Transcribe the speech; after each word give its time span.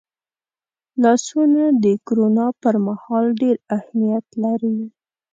لاسونه 1.01 1.61
د 1.83 1.85
کرونا 2.05 2.47
پرمهال 2.61 3.25
ډېر 3.41 3.55
اهمیت 3.77 4.25
لري 4.43 4.79